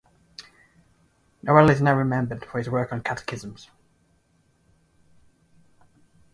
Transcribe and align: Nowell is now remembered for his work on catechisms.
Nowell 1.43 1.69
is 1.69 1.79
now 1.79 1.93
remembered 1.95 2.43
for 2.43 2.57
his 2.57 2.67
work 2.67 2.91
on 2.91 3.03
catechisms. 3.03 3.69